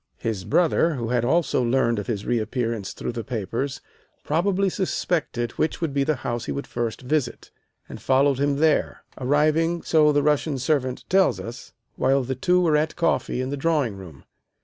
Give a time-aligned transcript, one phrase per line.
[0.17, 3.81] His brother, who had also learned of his reappearance through the papers,
[4.23, 7.51] probably suspected which would be the house he would first visit,
[7.87, 12.75] and followed him there, arriving, so the Russian servant tells us, while the two were
[12.77, 14.23] at coffee in the drawing room.